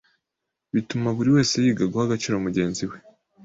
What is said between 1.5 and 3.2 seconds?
yiga guha agaciro mugenzi we